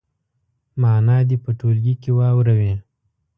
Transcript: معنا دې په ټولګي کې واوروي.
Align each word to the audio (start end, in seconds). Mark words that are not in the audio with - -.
معنا 0.81 1.17
دې 1.29 1.37
په 1.43 1.51
ټولګي 1.59 1.93
کې 2.01 2.11
واوروي. 2.17 2.73